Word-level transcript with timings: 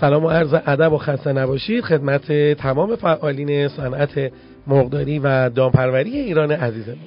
سلام 0.00 0.24
و 0.24 0.30
عرض 0.30 0.54
ادب 0.66 0.92
و 0.92 0.98
خسته 0.98 1.32
نباشید. 1.32 1.84
خدمت 1.84 2.32
تمام 2.52 2.96
فعالین 2.96 3.68
صنعت 3.68 4.32
مرغداری 4.66 5.18
و 5.18 5.50
دامپروری 5.50 6.18
ایران 6.18 6.52
عزیزمون. 6.52 6.98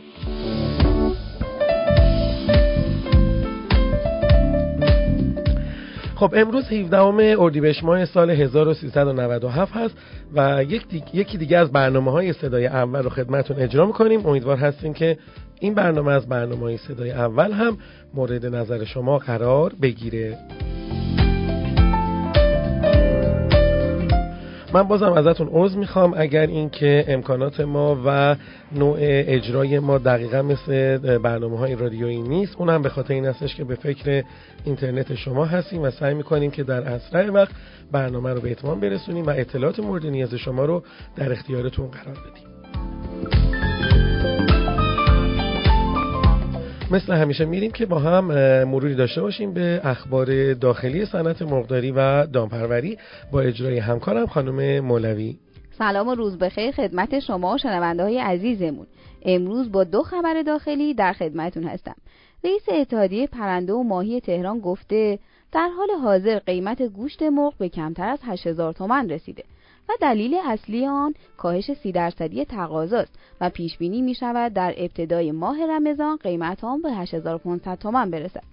خب 6.23 6.33
امروز 6.37 6.71
17 6.71 6.97
اردیبهشت 7.39 7.83
ماه 7.83 8.05
سال 8.05 8.29
1397 8.29 9.73
هست 9.75 9.98
و 10.34 10.63
یکی 11.13 11.38
دیگه 11.38 11.57
از 11.57 11.71
برنامه 11.71 12.11
های 12.11 12.34
صدای 12.34 12.67
اول 12.67 13.03
رو 13.03 13.09
خدمتون 13.09 13.57
اجرا 13.59 13.85
می‌کنیم. 13.85 14.25
امیدوار 14.25 14.57
هستیم 14.57 14.93
که 14.93 15.17
این 15.59 15.73
برنامه 15.73 16.12
از 16.12 16.27
برنامه 16.27 16.62
های 16.62 16.77
صدای 16.77 17.12
اول 17.12 17.51
هم 17.51 17.77
مورد 18.13 18.45
نظر 18.45 18.84
شما 18.84 19.17
قرار 19.17 19.73
بگیره. 19.81 20.38
من 24.73 24.84
بازم 24.84 25.13
ازتون 25.13 25.50
عذر 25.52 25.77
می‌خوام 25.77 26.13
اگر 26.18 26.48
اینکه 26.48 27.05
امکانات 27.08 27.59
ما 27.62 28.02
و 28.05 28.36
نوع 28.72 28.98
اجرای 29.02 29.80
ما 29.80 29.98
دقیقا 29.98 30.41
مثل 30.41 30.98
برنامه 31.18 31.58
های 31.58 31.76
رادیویی 31.76 32.22
نیست 32.22 32.55
اون 32.58 32.70
هم 32.70 32.82
به 32.82 32.90
خاطر 32.90 33.13
این 33.13 33.26
هستش 33.26 33.55
که 33.55 33.63
به 33.63 33.76
فکر 33.76 34.23
اینترنت 34.66 35.16
شما 35.16 35.46
هستیم 35.46 35.82
و 35.82 35.91
سعی 35.91 36.13
می‌کنیم 36.13 36.52
که 36.52 36.63
در 36.63 36.82
اسرع 36.82 37.30
وقت 37.30 37.52
برنامه 37.91 38.34
رو 38.34 38.41
به 38.41 38.52
اتمام 38.52 38.80
برسونیم 38.80 39.26
و 39.26 39.30
اطلاعات 39.30 39.80
مورد 39.80 40.05
نیاز 40.05 40.34
شما 40.34 40.65
رو 40.65 40.84
در 41.15 41.32
اختیارتون 41.32 41.87
قرار 41.87 42.18
بدیم. 42.32 42.52
مثل 46.94 47.13
همیشه 47.13 47.46
میریم 47.46 47.72
که 47.72 47.86
با 47.86 47.99
هم 47.99 48.26
مروری 48.63 48.96
داشته 48.96 49.22
باشیم 49.22 49.54
به 49.54 49.82
اخبار 49.84 50.54
داخلی 50.54 51.05
صنعت 51.05 51.41
مرغداری 51.41 51.91
و 51.91 52.26
دامپروری 52.26 52.98
با 53.32 53.41
اجرای 53.41 53.80
همکارم 53.80 54.26
خانم 54.26 54.80
مولوی. 54.80 55.36
سلام 55.77 56.08
و 56.08 56.16
روز 56.16 56.38
بخیر 56.38 56.71
خدمت 56.71 57.20
شما 57.20 57.54
و 57.54 57.58
شنونده 57.58 58.04
های 58.04 58.20
عزیزمون. 58.20 58.86
امروز 59.26 59.71
با 59.71 59.84
دو 59.84 60.04
خبر 60.04 60.41
داخلی 60.41 60.94
در 60.94 61.14
خدمتون 61.14 61.64
هستم. 61.64 61.96
رئیس 62.44 62.70
اتحادیه 62.70 63.27
پرنده 63.27 63.74
و 63.74 63.84
ماهی 63.84 64.22
تهران 64.22 64.59
گفته 64.59 65.19
در 65.52 65.69
حال 65.78 65.90
حاضر 66.03 66.40
قیمت 66.40 66.81
گوشت 66.81 67.24
مرغ 67.24 67.53
به 67.58 67.69
کمتر 67.69 68.09
از 68.09 68.19
8000 68.24 68.74
تومن 68.74 69.09
رسیده. 69.09 69.44
و 69.89 69.94
دلیل 70.01 70.35
اصلی 70.45 70.88
آن 70.88 71.13
کاهش 71.38 71.73
سی 71.73 71.91
درصدی 71.91 72.45
تقاضاست 72.45 73.19
و 73.41 73.50
پیش 73.50 73.78
بینی 73.78 74.01
می 74.01 74.16
شود 74.16 74.53
در 74.53 74.73
ابتدای 74.78 75.31
ماه 75.31 75.66
رمضان 75.66 76.17
قیمت 76.17 76.63
آن 76.63 76.81
به 76.81 76.91
8500 76.91 77.75
تومان 77.75 78.12
برسد. 78.12 78.44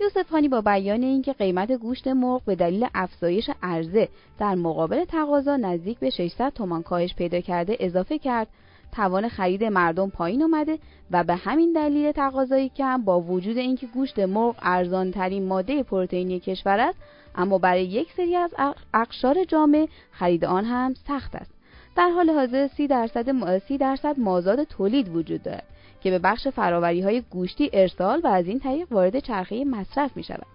یوسف 0.00 0.30
خانی 0.30 0.48
با 0.48 0.60
بیان 0.60 1.02
اینکه 1.02 1.32
قیمت 1.32 1.72
گوشت 1.72 2.08
مرغ 2.08 2.44
به 2.44 2.54
دلیل 2.54 2.86
افزایش 2.94 3.50
عرضه 3.62 4.08
در 4.38 4.54
مقابل 4.54 5.04
تقاضا 5.04 5.56
نزدیک 5.56 5.98
به 5.98 6.10
600 6.10 6.52
تومان 6.52 6.82
کاهش 6.82 7.14
پیدا 7.14 7.40
کرده 7.40 7.76
اضافه 7.80 8.18
کرد 8.18 8.48
توان 8.92 9.28
خرید 9.28 9.64
مردم 9.64 10.10
پایین 10.10 10.42
اومده 10.42 10.78
و 11.10 11.24
به 11.24 11.34
همین 11.34 11.72
دلیل 11.72 12.12
تقاضایی 12.12 12.68
کم 12.68 13.04
با 13.04 13.20
وجود 13.20 13.58
اینکه 13.58 13.86
گوشت 13.86 14.18
مرغ 14.18 14.56
ارزان 14.62 15.10
ترین 15.10 15.48
ماده 15.48 15.82
پروتئینی 15.82 16.40
کشور 16.40 16.80
است 16.80 16.98
اما 17.34 17.58
برای 17.58 17.84
یک 17.84 18.12
سری 18.16 18.36
از 18.36 18.54
اقشار 18.94 19.44
جامعه 19.44 19.88
خرید 20.12 20.44
آن 20.44 20.64
هم 20.64 20.94
سخت 21.08 21.34
است 21.34 21.50
در 21.96 22.08
حال 22.08 22.30
حاضر 22.30 22.66
30 22.66 22.86
درصد 22.86 23.58
30 23.58 23.78
درصد 23.78 24.18
مازاد 24.18 24.64
تولید 24.64 25.16
وجود 25.16 25.42
دارد 25.42 25.64
که 26.02 26.10
به 26.10 26.18
بخش 26.18 26.48
فراوری 26.48 27.00
های 27.00 27.22
گوشتی 27.30 27.70
ارسال 27.72 28.20
و 28.24 28.26
از 28.26 28.46
این 28.46 28.58
طریق 28.58 28.92
وارد 28.92 29.18
چرخه 29.18 29.64
مصرف 29.64 30.16
می 30.16 30.22
شود. 30.22 30.46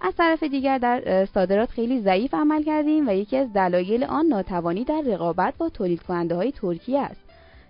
از 0.00 0.16
طرف 0.16 0.42
دیگر 0.42 0.78
در 0.78 1.24
صادرات 1.24 1.70
خیلی 1.70 2.00
ضعیف 2.00 2.34
عمل 2.34 2.62
کردیم 2.62 3.08
و 3.08 3.12
یکی 3.12 3.36
از 3.36 3.52
دلایل 3.52 4.04
آن 4.04 4.26
ناتوانی 4.26 4.84
در 4.84 5.02
رقابت 5.06 5.54
با 5.58 5.68
تولید 5.68 6.02
کننده 6.02 6.34
های 6.34 6.52
ترکیه 6.52 7.00
است. 7.00 7.20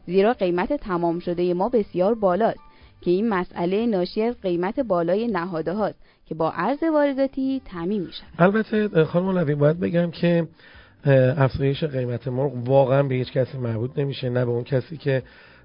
زیرا 0.07 0.33
قیمت 0.33 0.73
تمام 0.73 1.19
شده 1.19 1.55
ما 1.55 1.69
بسیار 1.69 2.15
بالاست 2.15 2.66
که 3.01 3.11
این 3.11 3.29
مسئله 3.29 3.87
ناشی 3.87 4.23
از 4.23 4.41
قیمت 4.41 4.81
بالای 4.81 5.29
نهاده 5.29 5.73
هاست 5.73 5.99
که 6.27 6.35
با 6.35 6.51
عرض 6.51 6.83
وارداتی 6.83 7.63
تعمین 7.65 8.03
میشه 8.03 8.23
البته 8.39 9.05
خانم 9.05 9.39
لوی 9.39 9.55
باید 9.55 9.81
بگم 9.81 10.11
که 10.11 10.49
افزایش 11.37 11.85
قیمت 11.85 12.29
مرغ 12.29 12.69
واقعا 12.69 13.03
به 13.03 13.15
هیچ 13.15 13.33
کسی 13.33 13.59
مربوط 13.59 13.99
نمیشه 13.99 14.29
نه 14.29 14.45
به 14.45 14.51
اون 14.51 14.65
کسی 14.65 14.97
که 14.97 15.23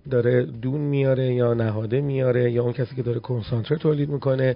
داره 0.09 0.45
دون 0.45 0.81
میاره 0.81 1.33
یا 1.33 1.53
نهاده 1.53 2.01
میاره 2.01 2.51
یا 2.51 2.63
اون 2.63 2.73
کسی 2.73 2.95
که 2.95 3.03
داره 3.03 3.19
کنسانتره 3.19 3.77
تولید 3.77 4.09
می‌کنه 4.09 4.55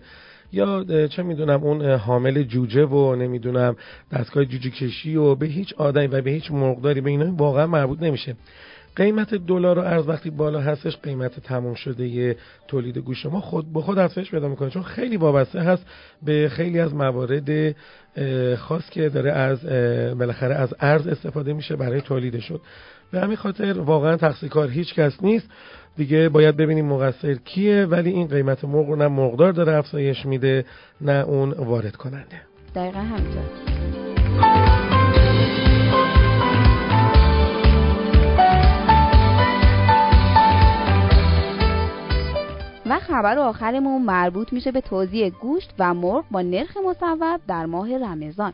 یا 0.51 1.07
چه 1.07 1.23
می‌دونم 1.23 1.63
اون 1.63 1.85
حامل 1.85 2.43
جوجه 2.43 2.85
و 2.85 3.15
نمی‌دونم 3.15 3.75
دستگاه 4.11 4.45
جوجه 4.45 4.69
کشی 4.69 5.15
و 5.15 5.35
به 5.35 5.45
هیچ 5.45 5.73
آدمی 5.73 6.07
و 6.07 6.21
به 6.21 6.31
هیچ 6.31 6.51
مرغداری 6.51 7.01
به 7.01 7.09
اینا 7.09 7.35
واقعا 7.35 7.67
مربوط 7.67 8.01
نمیشه. 8.01 8.35
قیمت 8.95 9.35
دلار 9.35 9.79
و 9.79 9.81
ارز 9.81 10.07
وقتی 10.07 10.29
بالا 10.29 10.59
هستش 10.59 10.97
قیمت 10.97 11.39
تمام 11.39 11.73
شده 11.73 12.35
تولید 12.67 12.97
گوشت 12.97 13.25
ما 13.25 13.41
خود 13.41 13.73
به 13.73 13.81
خود 13.81 13.97
افزایش 13.97 14.31
پیدا 14.31 14.47
می‌کنه. 14.47 14.69
چون 14.69 14.83
خیلی 14.83 15.17
وابسته 15.17 15.59
هست 15.59 15.85
به 16.23 16.49
خیلی 16.51 16.79
از 16.79 16.93
موارد 16.93 17.75
خاص 18.55 18.89
که 18.89 19.09
داره 19.09 19.31
از 19.31 19.65
بالاخره 20.17 20.55
از 20.55 20.73
ارز 20.79 21.07
استفاده 21.07 21.53
میشه 21.53 21.75
برای 21.75 22.01
تولیدشون 22.01 22.59
به 23.11 23.19
همین 23.19 23.37
خاطر 23.37 23.79
واقعا 23.79 24.17
تقصیر 24.17 24.49
کار 24.49 24.69
هیچ 24.69 24.93
کس 24.93 25.23
نیست. 25.23 25.49
دیگه 25.97 26.29
باید 26.29 26.57
ببینیم 26.57 26.85
مقصر 26.85 27.33
کیه 27.33 27.85
ولی 27.85 28.09
این 28.09 28.27
قیمت 28.27 28.63
مرغ 28.65 28.89
نه 28.89 29.07
مرغدار 29.07 29.51
داره 29.51 29.73
افزایش 29.73 30.25
میده 30.25 30.65
نه 31.01 31.25
اون 31.27 31.51
وارد 31.51 31.95
کننده 31.95 32.41
دقیقا 32.75 32.99
همینطور. 32.99 34.94
و 42.85 42.99
خبر 42.99 43.39
آخرمون 43.39 44.01
مربوط 44.01 44.53
میشه 44.53 44.71
به 44.71 44.81
توزیع 44.81 45.29
گوشت 45.29 45.73
و 45.79 45.93
مرغ 45.93 46.25
با 46.31 46.41
نرخ 46.41 46.77
مصوب 46.77 47.39
در 47.47 47.65
ماه 47.65 47.97
رمضان. 47.97 48.53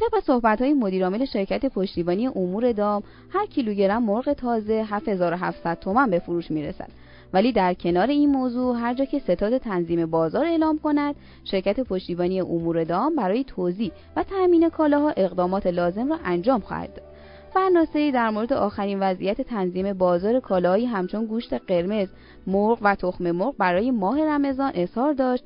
طبق 0.00 0.22
صحبت 0.24 0.62
های 0.62 0.72
مدیرعامل 0.72 1.24
شرکت 1.24 1.66
پشتیبانی 1.66 2.26
امور 2.26 2.72
دام 2.72 3.02
هر 3.30 3.46
کیلوگرم 3.46 4.02
مرغ 4.02 4.32
تازه 4.32 4.86
7700 4.88 5.78
تومان 5.80 6.10
به 6.10 6.18
فروش 6.18 6.50
می‌رسد. 6.50 6.88
ولی 7.32 7.52
در 7.52 7.74
کنار 7.74 8.06
این 8.06 8.30
موضوع 8.30 8.76
هر 8.76 8.94
جا 8.94 9.04
که 9.04 9.18
ستاد 9.18 9.58
تنظیم 9.58 10.06
بازار 10.06 10.44
اعلام 10.44 10.78
کند 10.78 11.14
شرکت 11.44 11.80
پشتیبانی 11.80 12.40
امور 12.40 12.84
دام 12.84 13.16
برای 13.16 13.44
توزیع 13.44 13.92
و 14.16 14.22
تأمین 14.22 14.68
کالاها 14.68 15.10
اقدامات 15.10 15.66
لازم 15.66 16.08
را 16.08 16.18
انجام 16.24 16.60
خواهد 16.60 16.94
داد. 16.94 17.15
برناسه 17.56 18.10
در 18.10 18.30
مورد 18.30 18.52
آخرین 18.52 19.00
وضعیت 19.00 19.40
تنظیم 19.40 19.92
بازار 19.92 20.40
کالاهایی 20.40 20.86
همچون 20.86 21.26
گوشت 21.26 21.54
قرمز، 21.54 22.08
مرغ 22.46 22.78
و 22.82 22.94
تخم 22.94 23.30
مرغ 23.30 23.56
برای 23.56 23.90
ماه 23.90 24.20
رمضان 24.20 24.72
اظهار 24.74 25.12
داشت 25.12 25.44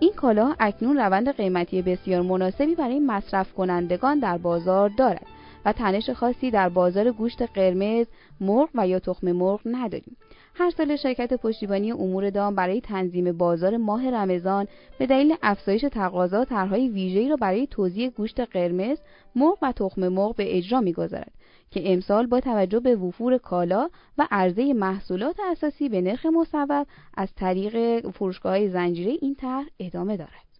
این 0.00 0.12
کالاها 0.12 0.56
اکنون 0.60 0.96
روند 0.96 1.36
قیمتی 1.36 1.82
بسیار 1.82 2.22
مناسبی 2.22 2.74
برای 2.74 3.00
مصرف 3.00 3.52
کنندگان 3.52 4.18
در 4.18 4.38
بازار 4.38 4.88
دارد 4.88 5.26
و 5.64 5.72
تنش 5.72 6.10
خاصی 6.10 6.50
در 6.50 6.68
بازار 6.68 7.12
گوشت 7.12 7.42
قرمز، 7.42 8.06
مرغ 8.40 8.68
و 8.74 8.88
یا 8.88 8.98
تخم 8.98 9.32
مرغ 9.32 9.60
نداریم. 9.64 10.16
هر 10.54 10.70
سال 10.70 10.96
شرکت 10.96 11.34
پشتیبانی 11.34 11.92
امور 11.92 12.30
دام 12.30 12.54
برای 12.54 12.80
تنظیم 12.80 13.32
بازار 13.32 13.76
ماه 13.76 14.10
رمضان 14.10 14.66
به 14.98 15.06
دلیل 15.06 15.34
افزایش 15.42 15.84
تقاضا 15.92 16.44
طرحهای 16.44 16.88
ویژه‌ای 16.88 17.28
را 17.28 17.36
برای 17.36 17.66
توزیع 17.66 18.10
گوشت 18.10 18.40
قرمز، 18.40 18.98
مرغ 19.36 19.58
و 19.62 19.72
تخم 19.72 20.08
مرغ 20.08 20.36
به 20.36 20.56
اجرا 20.56 20.80
می‌گذارد 20.80 21.32
که 21.72 21.92
امسال 21.92 22.26
با 22.26 22.40
توجه 22.40 22.80
به 22.80 22.96
وفور 22.96 23.38
کالا 23.38 23.90
و 24.18 24.26
عرضه 24.30 24.72
محصولات 24.72 25.36
اساسی 25.50 25.88
به 25.88 26.00
نرخ 26.00 26.26
مصوب 26.26 26.86
از 27.16 27.34
طریق 27.34 28.08
فروشگاه 28.10 28.68
زنجیره 28.68 29.12
این 29.20 29.34
طرح 29.34 29.64
ادامه 29.80 30.16
دارد. 30.16 30.52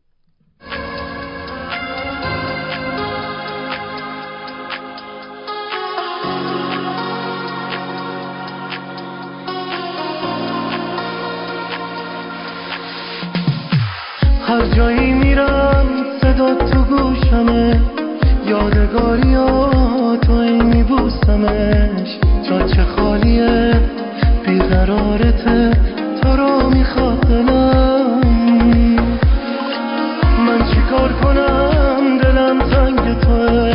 هر 14.46 14.66
جایی 14.76 15.12
میرم 15.12 16.04
صدا 16.20 16.54
تو 16.54 16.84
گوشمه 16.84 17.80
یادگاری 18.46 19.34
تو 20.16 20.32
ای 20.32 20.71
ببوسمش. 20.92 22.18
جا 22.48 22.62
چه 22.62 22.82
خالیه. 22.96 23.80
بیقرارته 24.46 25.70
تو 26.22 26.36
رو 26.36 26.70
می‌خواد 26.70 27.20
دلم 27.20 28.20
من 30.46 30.58
چیکار 30.74 31.12
کنم؟ 31.12 32.18
دلم 32.18 32.58
تنگ 32.58 33.20
توه. 33.20 33.74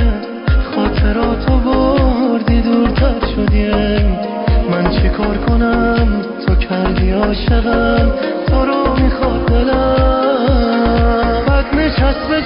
خاطراتو 0.75 1.58
بردی 1.58 2.62
دورتر 2.62 3.19
شدیم 3.36 4.19
من 4.72 4.90
چیکار 4.90 5.38
کنم؟ 5.38 6.08
تو 6.48 6.56
کردی 6.56 7.12
عاشقم 7.12 8.12
تو 8.48 8.66
رو 8.66 9.04
می‌خواد 9.04 9.46
دلم. 9.46 11.44
بد 11.48 11.75
نشست 11.75 12.28
به 12.30 12.42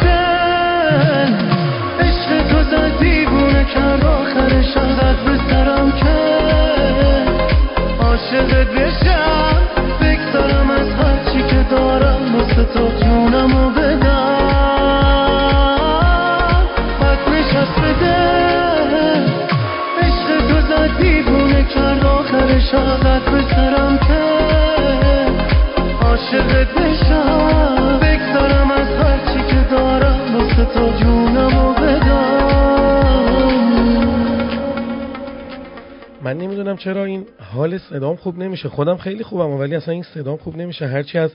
چرا 36.83 37.05
این 37.05 37.25
حال 37.39 37.77
صدام 37.77 38.15
خوب 38.15 38.37
نمیشه؟ 38.37 38.69
خودم 38.69 38.97
خیلی 38.97 39.23
خوبم 39.23 39.49
ولی 39.49 39.75
اصلا 39.75 39.93
این 39.93 40.03
صدام 40.03 40.37
خوب 40.37 40.57
نمیشه. 40.57 40.87
هرچی 40.87 41.17
از 41.17 41.31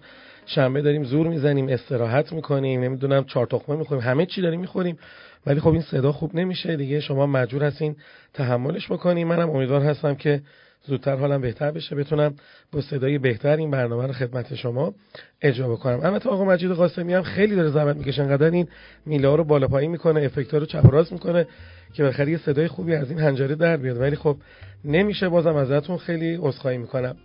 شنبه 0.47 0.83
داریم 0.83 1.05
زور 1.05 1.29
می‌زنیم 1.29 1.69
استراحت 1.69 2.33
می‌کنیم 2.33 2.81
نمی‌دونم 2.81 3.25
چهار 3.25 3.47
تخمه 3.47 3.77
می‌خوریم 3.77 4.05
همه 4.05 4.27
چی 4.27 4.43
داریم 4.43 4.61
می‌خوریم. 4.61 4.99
ولی 5.47 5.61
خب 5.61 5.69
این 5.69 5.81
صدا 5.83 6.13
خوب 6.13 6.35
نمیشه 6.35 6.77
دیگه. 6.77 7.01
شما 7.01 7.27
مجبور 7.27 7.65
هستین 7.65 7.97
تحملش 8.35 8.93
بکنیم 8.93 9.29
منم 9.29 9.51
امیدوار 9.51 9.83
هستم 9.83 10.15
که 10.15 10.43
زودتر 10.85 11.17
حالم 11.17 11.41
بهتر 11.41 11.71
بشه 11.71 11.97
بتونم 11.97 12.35
با 12.73 12.81
صدای 12.81 13.19
بهتر 13.19 13.57
این 13.57 13.71
برنامه 13.71 14.07
رو 14.07 14.13
خدمت 14.13 14.55
شما 14.55 14.95
اجرا 15.43 15.69
بکنم. 15.69 16.01
البته 16.03 16.29
آقا 16.29 16.45
مجید 16.45 16.71
قاسمی 16.71 17.15
هم 17.15 17.23
خیلی 17.23 17.57
داره 17.57 17.69
زحمت 17.69 17.97
می‌کشه 17.97 18.23
انقدر 18.23 18.51
این 18.51 18.69
میله 19.07 19.37
رو 19.37 19.45
بالا 19.45 19.69
پایین 19.69 19.91
می‌کنه 19.91 20.21
افکت 20.21 20.55
رو 20.55 20.67
چپ 20.67 20.93
راست 20.93 21.13
می‌کنه 21.13 21.47
که 21.93 22.03
بالاخره 22.03 22.31
یه 22.31 22.39
صدای 22.39 22.69
خوبی 22.69 22.95
از 22.95 23.11
این 23.11 23.21
هنجره 23.21 23.55
در 23.55 23.77
بیاد. 23.77 24.01
ولی 24.01 24.17
خب 24.17 24.37
نمیشه 24.85 25.29
بازم 25.29 25.57
ازتون 25.57 25.97
خیلی 25.97 26.39
عذرخواهی 26.41 26.79
می‌کنم. 26.79 27.17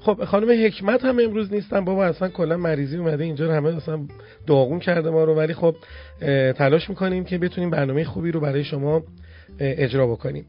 خب 0.00 0.24
خانم 0.24 0.66
حکمت 0.66 1.04
هم 1.04 1.18
امروز 1.18 1.52
نیستن. 1.52 1.84
بابا 1.84 2.04
اصلا 2.04 2.28
کلا 2.28 2.56
مریضی 2.56 2.96
اومده 2.96 3.24
اینجا 3.24 3.46
رو 3.46 3.52
همه 3.52 3.76
اصلا 3.76 4.00
داغون 4.46 4.78
کرده 4.78 5.10
ما 5.10 5.24
رو. 5.24 5.34
ولی 5.34 5.54
خب 5.54 5.76
تلاش 6.52 6.90
می‌کنیم 6.90 7.24
که 7.24 7.38
بتونیم 7.38 7.70
برنامه 7.70 8.04
خوبی 8.04 8.30
رو 8.32 8.40
برای 8.40 8.64
شما 8.64 9.02
اجرا 9.60 10.06
بکنیم. 10.06 10.44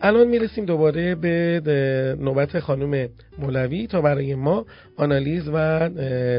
الان 0.00 0.26
می‌رسیم 0.28 0.64
دوباره 0.64 1.14
به 1.14 2.16
نوبت 2.20 2.60
خانم 2.60 3.08
مولوی 3.38 3.86
تا 3.86 4.00
برای 4.00 4.34
ما 4.34 4.66
آنالیز 4.96 5.48
و 5.54 5.88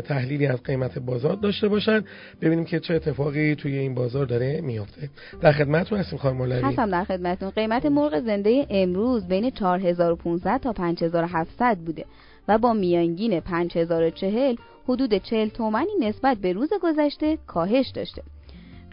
تحلیلی 0.01 0.47
از 0.47 0.63
قیمت 0.63 0.99
بازار 0.99 1.35
داشته 1.35 1.67
باشن. 1.67 2.03
ببینیم 2.41 2.65
که 2.65 2.79
چه 2.79 2.93
اتفاقی 2.93 3.55
توی 3.55 3.77
این 3.77 3.95
بازار 3.95 4.25
داره 4.25 4.61
میفته 4.61 5.09
در 5.41 5.51
خدمتتون 5.51 5.99
هستیم 5.99 6.19
خانم 6.19 6.37
مولوی. 6.37 6.61
هستم 6.61 6.91
در 6.91 7.03
خدمتون 7.03 7.49
قیمت 7.49 7.85
مرغ 7.85 8.19
زنده 8.19 8.67
امروز 8.69 9.27
بین 9.27 9.51
4500 9.51 10.59
تا 10.59 10.73
5700 10.73 11.77
بوده 11.77 12.05
و 12.47 12.57
با 12.57 12.73
میانگین 12.73 13.39
5040 13.39 14.55
حدود 14.87 15.13
40 15.13 15.47
تومانی 15.47 15.91
نسبت 16.01 16.37
به 16.37 16.53
روز 16.53 16.69
گذشته 16.81 17.37
کاهش 17.47 17.87
داشته. 17.95 18.21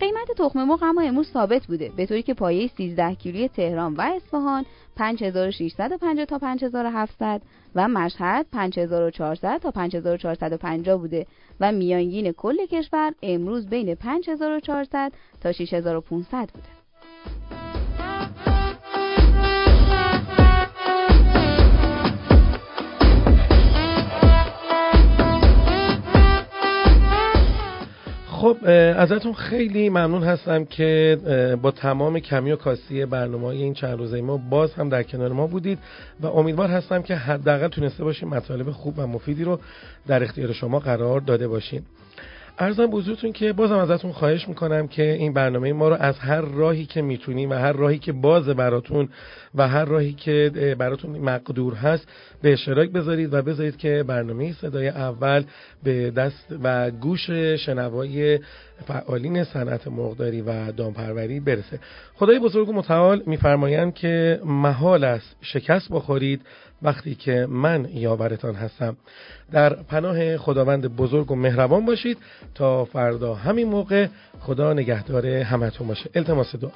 قیمت 0.00 0.30
تخم 0.38 0.64
مرغ 0.64 0.82
اما 0.82 1.02
امروز 1.02 1.28
ثابت 1.28 1.66
بوده. 1.66 1.92
به 1.96 2.06
طوری 2.06 2.22
که 2.22 2.34
پایه 2.34 2.68
13 2.68 3.14
کیلویی 3.14 3.48
تهران 3.48 3.94
و 3.94 4.00
اصفهان 4.00 4.64
5650 4.96 6.24
تا 6.24 6.38
5700 6.38 7.42
و 7.74 7.88
مشهد 7.88 8.46
5400 8.52 9.58
تا 9.58 9.70
5450 9.70 10.98
بوده 10.98 11.26
و 11.60 11.72
میانگین 11.72 12.32
کل 12.32 12.66
کشور 12.66 13.12
امروز 13.22 13.66
بین 13.66 13.94
5400 13.94 15.12
تا 15.40 15.52
6500 15.52 16.50
بوده. 16.54 17.55
خب 28.36 28.56
ازتون 28.96 29.34
خیلی 29.34 29.88
ممنون 29.88 30.24
هستم 30.24 30.64
که 30.64 31.18
با 31.62 31.70
تمام 31.70 32.18
کمی 32.18 32.52
و 32.52 32.56
کاسی 32.56 33.04
برنامه 33.04 33.44
این 33.44 33.74
چند 33.74 33.98
روزه 33.98 34.20
ما 34.20 34.36
باز 34.36 34.74
هم 34.74 34.88
در 34.88 35.02
کنار 35.02 35.32
ما 35.32 35.46
بودید 35.46 35.78
و 36.20 36.26
امیدوار 36.26 36.68
هستم 36.68 37.02
که 37.02 37.16
حداقل 37.16 37.68
تونسته 37.68 38.04
باشیم 38.04 38.28
مطالب 38.28 38.70
خوب 38.70 38.98
و 38.98 39.06
مفیدی 39.06 39.44
رو 39.44 39.60
در 40.06 40.22
اختیار 40.22 40.52
شما 40.52 40.78
قرار 40.78 41.20
داده 41.20 41.48
باشیم 41.48 41.86
ارزم 42.58 42.86
بزرگتون 42.86 43.32
که 43.32 43.52
بازم 43.52 43.78
ازتون 43.78 44.12
خواهش 44.12 44.48
می‌کنم 44.48 44.88
که 44.88 45.12
این 45.12 45.32
برنامه 45.32 45.72
ما 45.72 45.88
رو 45.88 45.96
از 46.00 46.18
هر 46.18 46.40
راهی 46.40 46.86
که 46.86 47.02
می‌تونیم 47.02 47.50
و 47.50 47.54
هر 47.54 47.72
راهی 47.72 47.98
که 47.98 48.12
باز 48.12 48.48
براتون 48.48 49.08
و 49.54 49.68
هر 49.68 49.84
راهی 49.84 50.12
که 50.12 50.74
براتون 50.78 51.10
مقدور 51.10 51.74
هست 51.74 52.08
به 52.42 52.52
اشتراک 52.52 52.90
بذارید 52.90 53.34
و 53.34 53.42
بذارید 53.42 53.76
که 53.76 54.04
برنامه 54.06 54.52
صدای 54.52 54.88
اول 54.88 55.44
به 55.82 56.10
دست 56.10 56.54
و 56.62 56.90
گوش 56.90 57.30
شنوای 57.58 58.38
فعالین 58.86 59.44
صنعت 59.44 59.88
مرغداری 59.88 60.40
و 60.40 60.72
دامپروری 60.72 61.40
برسه. 61.40 61.78
خدای 62.14 62.38
بزرگ 62.38 62.70
متعال 62.70 63.22
میفرمایند 63.26 63.94
که 63.94 64.40
محال 64.44 65.04
است 65.04 65.36
شکست 65.40 65.88
بخورید 65.92 66.42
وقتی 66.82 67.14
که 67.14 67.46
من 67.50 67.88
یاورتان 67.94 68.54
هستم. 68.54 68.96
در 69.52 69.74
پناه 69.74 70.36
خداوند 70.36 70.96
بزرگ 70.96 71.30
و 71.30 71.34
مهربان 71.34 71.84
باشید 71.84 72.18
تا 72.54 72.84
فردا 72.84 73.34
همین 73.34 73.68
موقع 73.68 74.06
خدا 74.40 74.72
نگهدار 74.72 75.26
همتون 75.26 75.88
باشه. 75.88 76.10
التماس 76.14 76.56
دعا. 76.56 76.70